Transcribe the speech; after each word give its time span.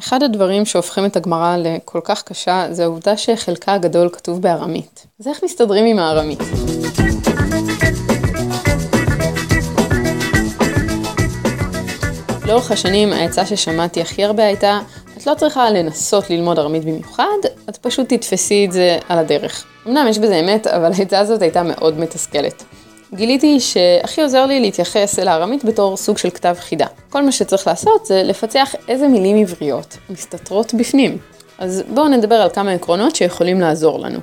אחד 0.00 0.22
הדברים 0.22 0.64
שהופכים 0.64 1.06
את 1.06 1.16
הגמרא 1.16 1.56
לכל 1.56 2.00
כך 2.04 2.22
קשה, 2.22 2.66
זה 2.70 2.84
העובדה 2.84 3.16
שחלקה 3.16 3.72
הגדול 3.72 4.08
כתוב 4.12 4.42
בארמית. 4.42 5.06
אז 5.20 5.28
איך 5.28 5.44
מסתדרים 5.44 5.86
עם 5.86 5.98
הארמית? 5.98 6.38
לאורך 12.46 12.70
השנים 12.70 13.12
העצה 13.12 13.46
ששמעתי 13.46 14.00
הכי 14.00 14.24
הרבה 14.24 14.46
הייתה, 14.46 14.80
את 15.16 15.26
לא 15.26 15.34
צריכה 15.34 15.70
לנסות 15.70 16.30
ללמוד 16.30 16.58
ארמית 16.58 16.84
במיוחד, 16.84 17.38
את 17.68 17.76
פשוט 17.76 18.08
תתפסי 18.08 18.64
את 18.66 18.72
זה 18.72 18.98
על 19.08 19.18
הדרך. 19.18 19.64
אמנם 19.86 20.06
יש 20.08 20.18
בזה 20.18 20.40
אמת, 20.40 20.66
אבל 20.66 20.90
העצה 20.98 21.18
הזאת 21.18 21.42
הייתה 21.42 21.62
מאוד 21.62 21.98
מתסכלת. 21.98 22.64
גיליתי 23.14 23.60
שהכי 23.60 24.22
עוזר 24.22 24.46
לי 24.46 24.60
להתייחס 24.60 25.18
אל 25.18 25.28
הארמית 25.28 25.64
בתור 25.64 25.96
סוג 25.96 26.18
של 26.18 26.30
כתב 26.30 26.56
חידה. 26.60 26.86
כל 27.10 27.22
מה 27.22 27.32
שצריך 27.32 27.66
לעשות 27.66 28.06
זה 28.06 28.22
לפצח 28.22 28.74
איזה 28.88 29.08
מילים 29.08 29.36
עבריות 29.36 29.96
מסתתרות 30.10 30.74
בפנים. 30.74 31.18
אז 31.58 31.82
בואו 31.88 32.08
נדבר 32.08 32.34
על 32.34 32.50
כמה 32.50 32.72
עקרונות 32.72 33.16
שיכולים 33.16 33.60
לעזור 33.60 34.00
לנו. 34.00 34.18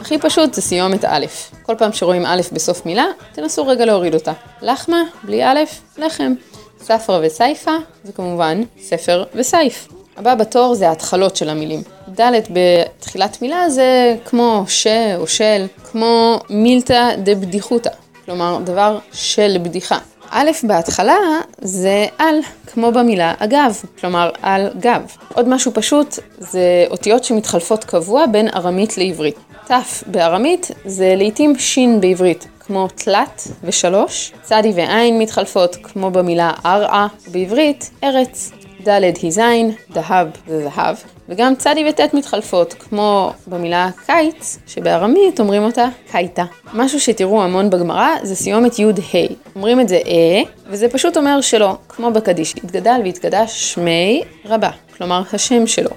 הכי 0.00 0.18
פשוט 0.18 0.54
זה 0.54 0.62
סיומת 0.62 1.04
א'. 1.04 1.26
כל 1.62 1.74
פעם 1.78 1.92
שרואים 1.92 2.26
א' 2.26 2.40
בסוף 2.52 2.86
מילה, 2.86 3.06
תנסו 3.32 3.66
רגע 3.66 3.84
להוריד 3.84 4.14
אותה. 4.14 4.32
לחמה, 4.62 5.02
בלי 5.24 5.44
א', 5.44 5.60
לחם. 5.98 6.32
ספרא 6.80 7.20
וסייפה, 7.22 7.76
וכמובן 8.04 8.62
ספר 8.80 9.24
וסייף. 9.34 9.88
הבא 10.16 10.34
בתור 10.34 10.74
זה 10.74 10.88
ההתחלות 10.88 11.36
של 11.36 11.48
המילים. 11.48 11.82
ד' 12.20 12.30
בתחילת 12.50 13.42
מילה 13.42 13.70
זה 13.70 14.16
כמו 14.24 14.64
ש 14.68 14.86
או 15.16 15.26
של, 15.26 15.66
כמו 15.90 16.38
מילתא 16.50 17.14
דבדיחותא, 17.16 17.90
כלומר 18.24 18.58
דבר 18.64 18.98
של 19.12 19.56
בדיחה. 19.62 19.98
א' 20.30 20.50
בהתחלה 20.62 21.16
זה 21.60 22.06
על, 22.18 22.36
כמו 22.66 22.92
במילה 22.92 23.34
אגב, 23.38 23.76
כלומר 24.00 24.30
על 24.42 24.70
גב. 24.80 25.02
עוד 25.34 25.48
משהו 25.48 25.72
פשוט 25.74 26.18
זה 26.38 26.86
אותיות 26.90 27.24
שמתחלפות 27.24 27.84
קבוע 27.84 28.26
בין 28.26 28.48
ארמית 28.48 28.98
לעברית. 28.98 29.36
ת' 29.66 29.72
בארמית 30.06 30.70
זה 30.84 31.14
לעיתים 31.16 31.58
שין 31.58 32.00
בעברית, 32.00 32.46
כמו 32.60 32.88
תלת 32.94 33.42
ושלוש. 33.64 34.32
צדי 34.42 34.72
ועין 34.74 35.18
מתחלפות, 35.18 35.76
כמו 35.82 36.10
במילה 36.10 36.52
ארעה, 36.66 37.06
בעברית 37.32 37.90
ארץ. 38.04 38.52
ד' 38.88 39.16
היא 39.22 39.30
זין, 39.30 39.70
דהב 39.90 40.28
זה 40.48 40.62
זהב, 40.62 40.96
וגם 41.28 41.54
צדי 41.54 41.84
וט' 41.88 42.14
מתחלפות, 42.14 42.74
כמו 42.74 43.32
במילה 43.46 43.88
קיץ, 44.06 44.58
שבארמית 44.66 45.40
אומרים 45.40 45.62
אותה 45.62 45.88
קייטה. 46.10 46.44
משהו 46.74 47.00
שתראו 47.00 47.42
המון 47.42 47.70
בגמרא 47.70 48.08
זה 48.22 48.34
סיומת 48.34 48.78
י' 48.78 48.84
ה'. 48.84 49.16
אומרים 49.56 49.80
את 49.80 49.88
זה 49.88 49.96
אה, 49.96 50.42
וזה 50.66 50.88
פשוט 50.88 51.16
אומר 51.16 51.40
שלא, 51.40 51.76
כמו 51.88 52.10
בקדיש, 52.10 52.54
התגדל 52.56 53.00
והתקדש 53.04 53.72
שמי 53.72 54.22
רבה, 54.44 54.70
כלומר 54.96 55.22
השם 55.32 55.66
שלו. 55.66 55.90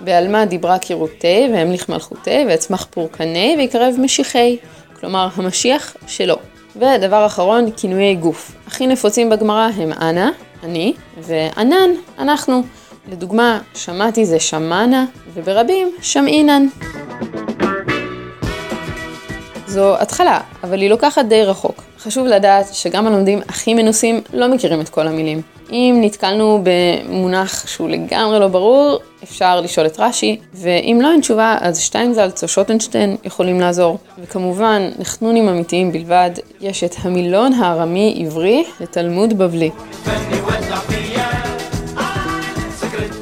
בעלמא 0.00 0.44
דיברה 0.44 0.78
קירותי 0.78 1.48
והמליך 1.52 1.88
מלכותי 1.88 2.44
ואצמח 2.48 2.86
פורקני 2.90 3.54
ויקרב 3.58 3.94
משיחי, 3.98 4.56
כלומר 5.00 5.28
המשיח 5.36 5.96
שלו. 6.06 6.36
ודבר 6.76 7.26
אחרון, 7.26 7.70
כינויי 7.76 8.14
גוף. 8.14 8.52
הכי 8.66 8.86
נפוצים 8.86 9.30
בגמרא 9.30 9.68
הם 9.76 9.92
אנא, 9.92 10.30
אני, 10.64 10.94
וענן, 11.18 11.90
אנחנו. 12.18 12.62
לדוגמה, 13.08 13.60
שמעתי 13.74 14.26
זה 14.26 14.40
שמענה, 14.40 15.04
וברבים 15.34 15.92
שמעינן. 16.02 16.66
זו 19.66 19.96
התחלה, 19.98 20.40
אבל 20.64 20.80
היא 20.80 20.90
לוקחת 20.90 21.24
די 21.24 21.42
רחוק. 21.42 21.82
חשוב 21.98 22.26
לדעת 22.26 22.74
שגם 22.74 23.06
הלומדים 23.06 23.40
הכי 23.48 23.74
מנוסים 23.74 24.20
לא 24.32 24.48
מכירים 24.48 24.80
את 24.80 24.88
כל 24.88 25.06
המילים. 25.06 25.42
אם 25.70 25.98
נתקלנו 26.02 26.62
במונח 26.62 27.66
שהוא 27.66 27.88
לגמרי 27.88 28.40
לא 28.40 28.48
ברור, 28.48 28.98
אפשר 29.22 29.60
לשאול 29.60 29.86
את 29.86 30.00
רש"י, 30.00 30.38
ואם 30.54 30.98
לא 31.02 31.12
אין 31.12 31.20
תשובה, 31.20 31.56
אז 31.60 31.78
שטיינזלץ 31.78 32.42
או 32.42 32.48
שוטנשטיין 32.48 33.16
יכולים 33.24 33.60
לעזור. 33.60 33.98
וכמובן, 34.18 34.90
לחנונים 34.98 35.48
אמיתיים 35.48 35.92
בלבד, 35.92 36.30
יש 36.60 36.84
את 36.84 36.94
המילון 37.02 37.52
הארמי-עברי 37.52 38.64
לתלמוד 38.80 39.38
בבלי. 39.38 39.70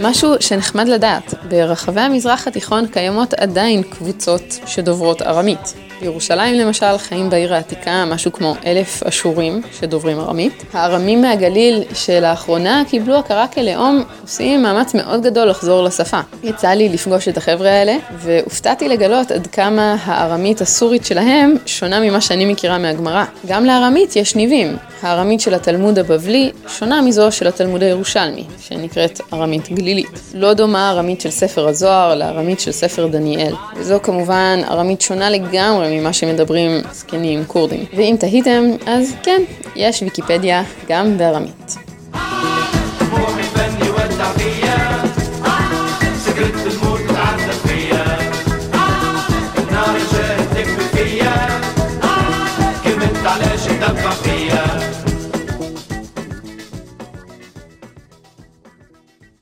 משהו 0.01 0.35
שנחמד 0.41 0.89
לדעת, 0.89 1.35
ברחבי 1.49 2.01
המזרח 2.01 2.49
התיכון 2.49 2.87
קיימות 2.87 3.35
עדיין 3.35 3.83
קבוצות 3.83 4.59
שדוברות 4.67 5.23
ארמית. 5.23 5.75
בירושלים 6.03 6.55
למשל 6.55 6.99
חיים 6.99 7.31
בעיר 7.31 7.55
העתיקה 7.55 8.05
משהו 8.05 8.33
כמו 8.33 8.55
אלף 8.67 9.03
אשורים 9.03 9.63
שדוברים 9.81 10.21
ארמית. 10.21 10.65
הארמים 10.73 11.23
מהגליל 11.23 11.83
שלאחרונה 11.95 12.83
קיבלו 12.89 13.19
הכרה 13.19 13.47
כלאום 13.49 14.03
עושים 14.23 14.63
מאמץ 14.63 14.95
מאוד 14.95 15.23
גדול 15.23 15.49
לחזור 15.49 15.85
לשפה. 15.85 16.21
יצא 16.43 16.69
לי 16.69 16.89
לפגוש 16.89 17.29
את 17.29 17.37
החבר'ה 17.37 17.71
האלה 17.71 17.97
והופתעתי 18.17 18.89
לגלות 18.89 19.31
עד 19.31 19.47
כמה 19.47 19.97
הארמית 20.05 20.61
הסורית 20.61 21.05
שלהם 21.05 21.55
שונה 21.67 22.01
ממה 22.01 22.21
שאני 22.21 22.45
מכירה 22.45 22.79
מהגמרא. 22.79 23.25
גם 23.47 23.65
לארמית 23.65 24.17
יש 24.17 24.37
ניבים. 24.37 24.77
הארמית 25.03 25.41
של 25.41 25.55
התלמוד 25.55 25.99
הבבלי 25.99 26.51
שונה 26.69 27.03
מזו 27.03 27.33
של 27.33 27.47
התלמוד 27.47 27.83
הירושלמי, 27.83 28.45
שנקראת 28.61 29.21
ארמית 29.33 29.73
גלילית. 29.73 30.21
לא 30.35 30.53
דומה 30.55 30.91
ארמית 30.91 31.21
של 31.21 31.31
ספר 31.31 31.69
הזוהר 31.69 32.15
לארמית 32.15 32.61
של 32.61 32.73
ספר 32.73 33.07
דניאל. 33.07 33.55
וזו 33.77 33.99
כמובן 34.03 34.61
ארמית 34.71 35.01
שונה 35.01 35.31
לגמרי 35.31 35.89
ממה 35.93 36.13
שמדברים 36.13 36.71
זקנים 36.93 37.45
כורדים. 37.45 37.85
ואם 37.97 38.17
תהיתם, 38.21 38.65
אז 38.87 39.15
כן, 39.23 39.43
יש 39.77 40.03
ויקיפדיה 40.03 40.63
גם 40.89 41.19
בארמית. 41.19 41.82